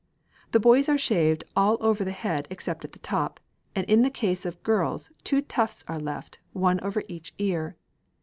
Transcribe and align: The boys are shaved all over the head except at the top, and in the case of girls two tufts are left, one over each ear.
The 0.51 0.59
boys 0.59 0.89
are 0.89 0.97
shaved 0.97 1.43
all 1.55 1.77
over 1.79 2.03
the 2.03 2.09
head 2.09 2.47
except 2.49 2.83
at 2.83 2.93
the 2.93 2.97
top, 3.05 3.39
and 3.75 3.87
in 3.87 4.01
the 4.01 4.09
case 4.09 4.47
of 4.47 4.63
girls 4.63 5.11
two 5.23 5.43
tufts 5.43 5.85
are 5.87 5.99
left, 5.99 6.39
one 6.53 6.79
over 6.81 7.03
each 7.07 7.35
ear. 7.37 7.75